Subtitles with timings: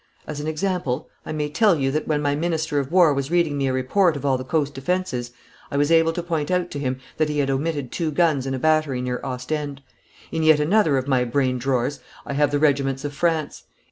[0.25, 3.55] As an example, I may tell you that when my minister of war was reading
[3.55, 5.29] me a report of all the coast defences,
[5.69, 8.55] I was able to point out to him that he had omitted two guns in
[8.55, 9.83] a battery near Ostend.
[10.31, 13.65] In yet another of my brain drawers I have the regiments of France.